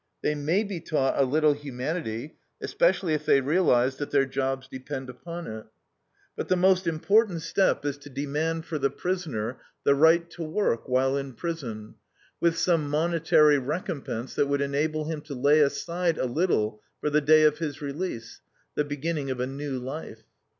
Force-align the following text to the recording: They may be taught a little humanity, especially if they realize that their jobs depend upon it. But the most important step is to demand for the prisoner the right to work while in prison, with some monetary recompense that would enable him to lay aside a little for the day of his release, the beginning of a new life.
They 0.23 0.33
may 0.33 0.63
be 0.63 0.79
taught 0.79 1.21
a 1.21 1.25
little 1.25 1.53
humanity, 1.53 2.39
especially 2.59 3.13
if 3.13 3.23
they 3.27 3.39
realize 3.39 3.97
that 3.97 4.09
their 4.09 4.25
jobs 4.25 4.67
depend 4.67 5.11
upon 5.11 5.45
it. 5.45 5.67
But 6.35 6.47
the 6.47 6.55
most 6.55 6.87
important 6.87 7.43
step 7.43 7.85
is 7.85 7.99
to 7.99 8.09
demand 8.09 8.65
for 8.65 8.79
the 8.79 8.89
prisoner 8.89 9.59
the 9.83 9.93
right 9.93 10.27
to 10.31 10.41
work 10.41 10.89
while 10.89 11.15
in 11.15 11.33
prison, 11.33 11.97
with 12.39 12.57
some 12.57 12.89
monetary 12.89 13.59
recompense 13.59 14.33
that 14.33 14.47
would 14.47 14.61
enable 14.61 15.05
him 15.05 15.21
to 15.21 15.35
lay 15.35 15.59
aside 15.59 16.17
a 16.17 16.25
little 16.25 16.81
for 16.99 17.11
the 17.11 17.21
day 17.21 17.43
of 17.43 17.59
his 17.59 17.79
release, 17.79 18.41
the 18.73 18.83
beginning 18.83 19.29
of 19.29 19.39
a 19.39 19.45
new 19.45 19.77
life. 19.77 20.23